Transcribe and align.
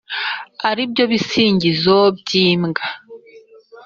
ari 0.69 0.83
byo 0.91 1.03
bisingizo 1.11 1.97
by’imbwa 2.17 2.83